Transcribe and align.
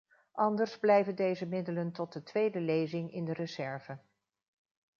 Anders 0.33 0.79
blijven 0.79 1.15
deze 1.15 1.45
middelen 1.45 1.91
tot 1.91 2.13
de 2.13 2.23
tweede 2.23 2.59
lezing 2.59 3.11
in 3.13 3.25
de 3.25 3.33
reserve. 3.33 3.97